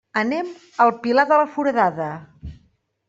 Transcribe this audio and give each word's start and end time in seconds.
Anem 0.19 0.47
al 0.85 0.93
Pilar 1.05 1.27
de 1.33 1.39
la 1.41 1.45
Foradada. 1.59 2.09